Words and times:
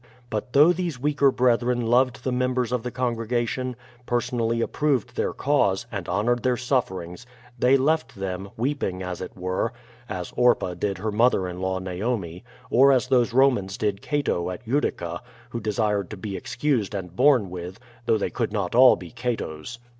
But 0.31 0.53
though 0.53 0.73
these 0.73 0.99
weaker 0.99 1.29
brethren 1.29 1.85
loved 1.85 2.23
the 2.23 2.31
members 2.31 2.71
of 2.71 2.81
the 2.81 2.89
congregation, 2.89 3.75
personally 4.07 4.59
approved 4.59 5.15
their 5.15 5.31
cause, 5.31 5.85
and 5.91 6.09
honoured 6.09 6.41
their 6.41 6.57
sufferings, 6.57 7.27
they 7.59 7.77
left 7.77 8.15
them, 8.15 8.49
weep 8.57 8.81
ing, 8.81 9.03
as 9.03 9.21
it 9.21 9.37
were;— 9.37 9.73
as 10.19 10.33
Orpah 10.35 10.73
did 10.73 10.97
her 10.97 11.11
mother 11.11 11.47
in 11.47 11.61
law, 11.61 11.77
Naomi; 11.77 12.43
or 12.71 12.91
as 12.91 13.09
those 13.09 13.31
Romans 13.31 13.77
did 13.77 14.01
Cato 14.01 14.49
at 14.49 14.65
Utica, 14.67 15.21
who 15.51 15.59
desired 15.59 16.09
to 16.09 16.17
be 16.17 16.35
excused 16.35 16.95
and 16.95 17.15
borne 17.15 17.51
with, 17.51 17.79
though 18.07 18.17
they 18.17 18.31
could 18.31 18.51
not 18.51 18.73
all 18.73 18.95
be 18.95 19.11
Catos. 19.11 19.77